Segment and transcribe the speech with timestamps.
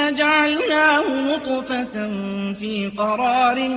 [0.00, 2.08] جعلناه نطفة
[2.58, 3.68] في قرار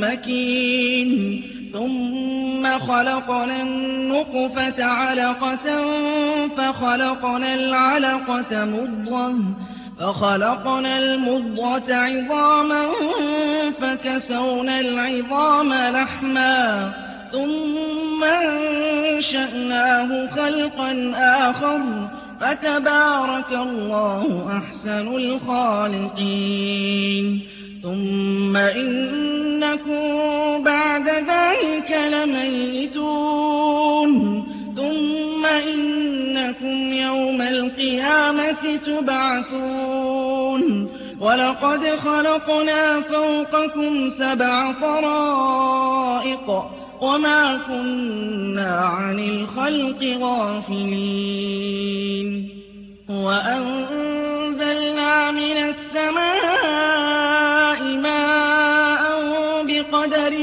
[0.00, 1.42] مكين.
[1.72, 5.84] ثم خلقنا النطفة علقة
[6.56, 9.34] فخلقنا العلقة مضغة
[10.00, 12.86] فخلقنا المضغة عظاما
[13.80, 16.92] فكسونا العظام لحما.
[17.32, 22.07] ثم أنشأناه خلقا آخر
[22.40, 27.24] فتبارك الله أحسن الخالقين.
[27.82, 30.04] ثم إنكم
[30.64, 34.12] بعد ذلك لميتون.
[34.76, 40.88] ثم إنكم يوم القيامة تبعثون.
[41.20, 46.77] ولقد خلقنا فوقكم سبع طرائق.
[47.00, 51.68] وما كنا عن الخلق غافلين
[53.08, 54.50] وأنزلنا
[55.30, 56.98] من السماء
[57.96, 59.02] ماء
[59.64, 60.34] بقدر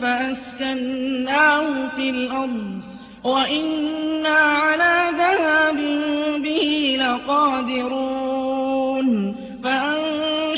[0.00, 2.80] فأسكناه في الأرض
[3.24, 5.76] وإنا على ذهاب
[6.42, 8.34] به لقادرون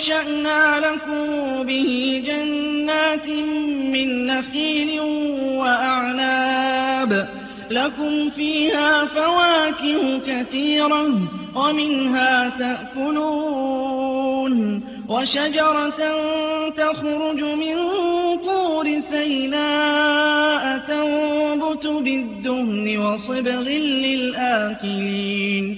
[0.07, 1.27] فأنشأنا لكم
[1.63, 3.29] به جنات
[3.93, 5.01] من نخيل
[5.59, 7.29] وأعناب
[7.71, 11.09] لكم فيها فواكه كثيرة
[11.57, 13.77] ومنها تأكلون
[15.09, 16.01] وشجرة
[16.77, 17.77] تخرج من
[18.45, 23.69] طور سيناء تنبت بالدهن وصبغ
[24.07, 25.77] للآكلين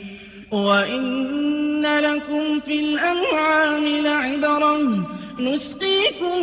[0.53, 4.79] وإن لكم في الأنعام لعبرا
[5.41, 6.39] نسقيكم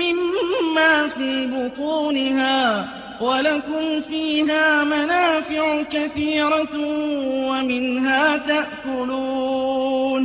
[0.00, 2.88] مما في بطونها
[3.20, 6.68] ولكم فيها منافع كثيرة
[7.48, 10.24] ومنها تأكلون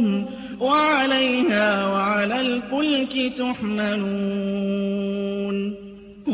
[0.59, 4.79] وعليها وعلى الفلك تحملون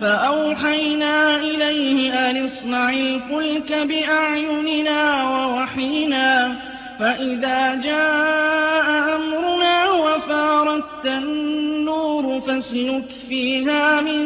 [0.00, 6.56] فأوحينا إليه أن اصنع الفلك بأعيننا ووحينا
[6.98, 14.24] فإذا جاء أمرنا وفارت النور فاسلك فيها من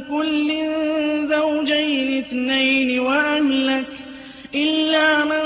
[0.00, 0.52] كل
[1.28, 3.86] زوجين اثنين وأهلك
[4.54, 5.42] إلا من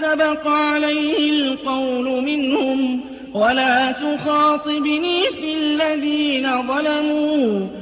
[0.00, 3.00] سبق عليه القول منهم
[3.34, 7.81] ولا تخاطبني في الذين ظلموا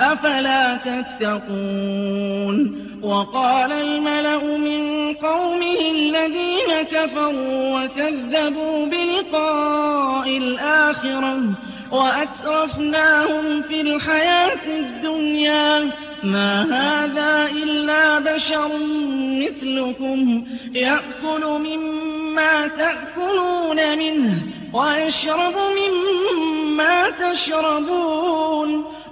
[0.00, 11.38] أفلا تتقون وقال الملأ من قومه الذين كفروا وكذبوا بلقاء الآخرة
[11.92, 15.90] وأترفناهم في الحياة الدنيا
[16.22, 18.70] ما هذا إلا بشر
[19.40, 20.44] مثلكم
[20.74, 24.42] يأكل مما تأكلون منه
[24.72, 28.84] ويشرب مما تشربون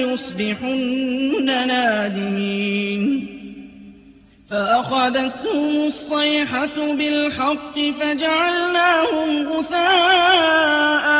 [0.00, 3.26] ليصبحن نادمين.
[4.50, 11.10] فأخذتهم الصيحة بالحق فجعلناهم غثاء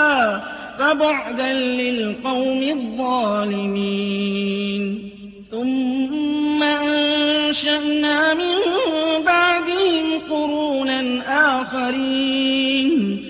[0.78, 3.90] فبعدا للقوم الظالمين.
[5.50, 8.58] ثم أنشأنا من
[9.26, 11.22] بعدهم قرونا
[11.60, 13.29] آخرين.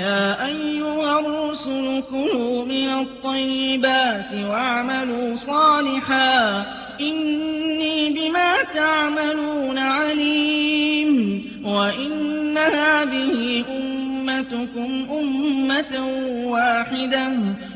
[0.00, 6.64] يا أيها الرسل كلوا من الطيبات واعملوا صالحا
[7.00, 16.06] إني بما تعملون عليم وإن هذه أمتكم أمة
[16.50, 17.28] واحدة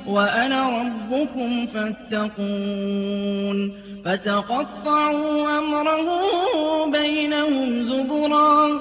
[0.07, 3.59] وأنا ربكم فاتقون
[4.05, 8.81] فتقطعوا أمرهم بينهم زبرا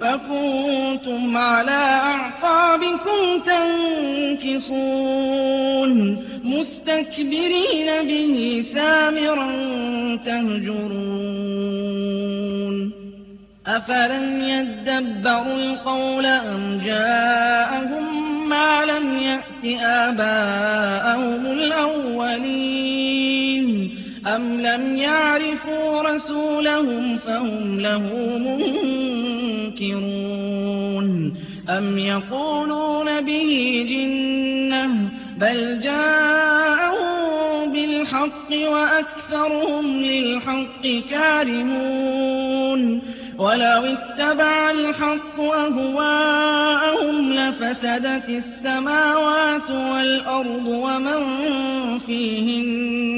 [0.00, 3.40] فكنتم على أعقابكم
[4.46, 5.08] تنكصون
[6.44, 9.48] مستكبرين به سامرا
[10.26, 11.48] تهجرون
[13.66, 22.78] أفلم يدبروا القول أم جاءهم ما لم يأت آباءهم الأولين
[24.26, 28.02] أم لم يعرفوا رسولهم فهم له
[28.38, 28.97] منكرون
[31.68, 43.02] أم يقولون به جنة بل جاءهم بالحق وأكثرهم للحق كارهون
[43.38, 51.24] ولو اتبع الحق أهواءهم لفسدت السماوات والأرض ومن
[52.06, 53.17] فيهن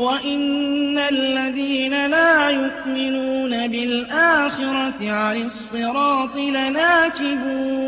[0.00, 7.80] وإن الذين لا يؤمنون بالآخرة عن الصراط لناكبون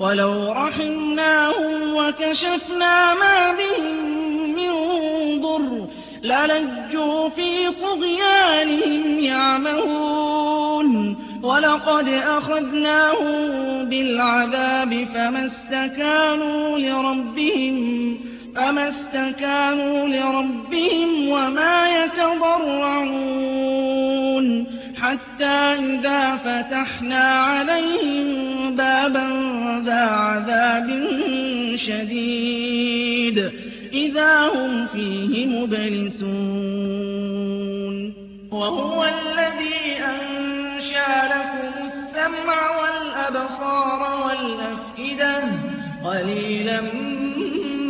[0.00, 4.16] ولو رحمناهم وكشفنا ما بهم
[4.56, 4.72] من
[5.40, 5.88] ضر
[6.22, 18.18] للجوا في طغيانهم يعمهون ولقد أخذناهم بالعذاب فما استكانوا لربهم
[18.58, 23.28] فما استكانوا لربهم وما يتضرعون
[24.96, 29.28] حتى إذا فتحنا عليهم بابا
[29.84, 31.06] ذا عذاب
[31.76, 33.50] شديد
[33.92, 36.28] إذا هم فيه مبلسون
[38.52, 45.42] وهو الذي أنشى لكم السمع والأبصار والأفئدة
[46.04, 46.80] قليلا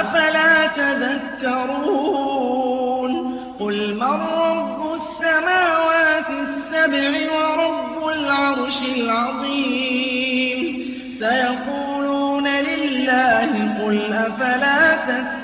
[0.00, 2.16] أفلا تذكرون
[3.60, 10.60] قل من رب السماوات السبع ورب العرش العظيم؟
[11.18, 13.50] سيقولون لله
[13.84, 15.35] قل أفلا تذكرون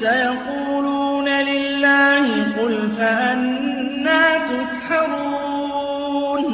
[0.00, 2.26] سيقولون لله
[2.58, 6.44] قل فأنا تسحرون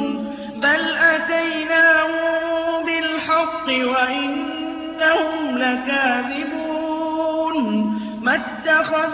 [0.55, 6.97] بل أتيناهم بالحق وإنهم لكاذبون
[8.21, 9.13] ما اتخذ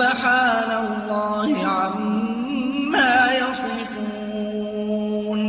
[0.00, 5.40] سبحان الله عما يصفون.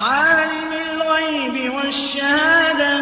[0.00, 2.94] عالم الغيب والشهادة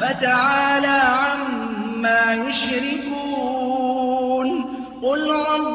[0.00, 4.48] فتعالى عما يشركون.
[5.02, 5.67] قل رب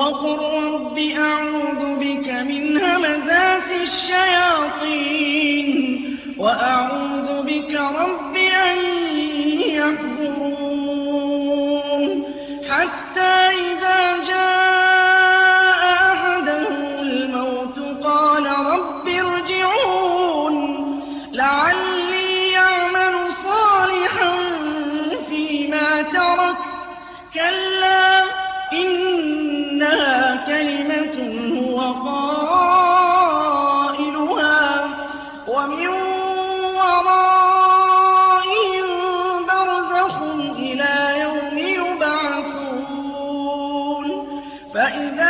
[0.00, 5.68] وَقُل رَّبِّ أَعُوذُ بِكَ مِنْ هَمَزَاتِ الشَّيَاطِينِ
[6.38, 7.09] وأعوذ
[44.90, 45.29] وإذا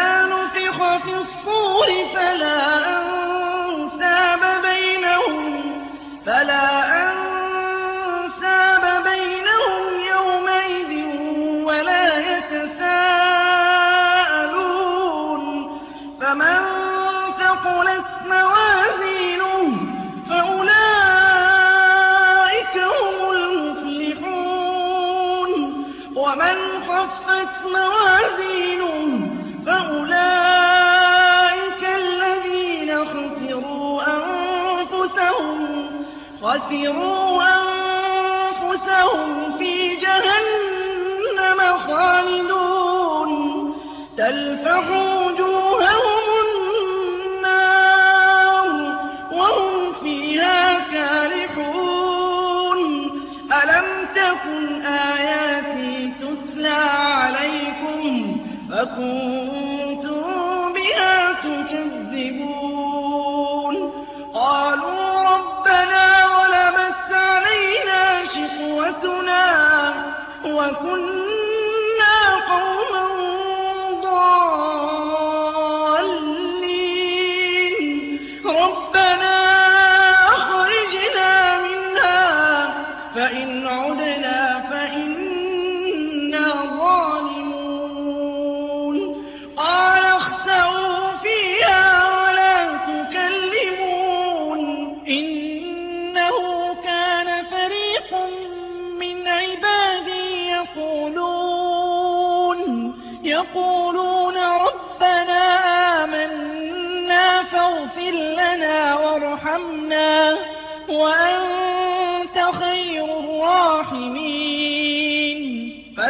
[35.18, 36.06] أنفسهم
[36.42, 37.42] خسروا
[38.62, 43.30] أنفسهم في جهنم خالدون
[44.16, 44.99] تلفح
[70.70, 71.19] وكنا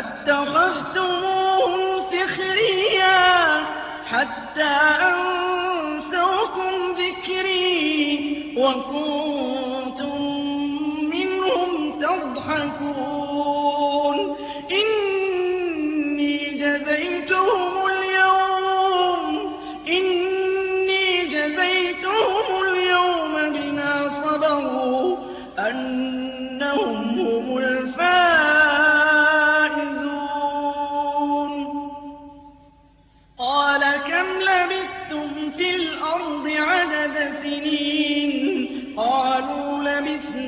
[0.01, 3.65] فاتخذتموهم سخريا
[4.11, 5.20] حتى أن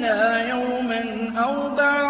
[0.03, 2.02] إِلَّا يَوْمًا أَوْ بَعْدَ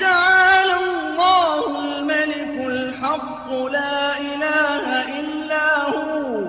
[0.00, 4.86] فتعالى الله الملك الحق لا إله
[5.20, 6.40] إلا هو.